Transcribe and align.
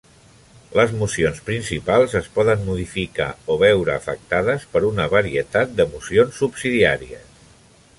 Les 0.77 0.93
mocions 1.01 1.41
principals 1.49 2.15
es 2.21 2.31
poden 2.39 2.65
modificar 2.71 3.29
o 3.53 3.59
veure 3.67 3.95
afectades 3.99 4.69
per 4.75 4.85
una 4.93 5.07
varietat 5.17 5.81
de 5.83 5.89
mocions 5.97 6.45
subsidiàries. 6.45 7.35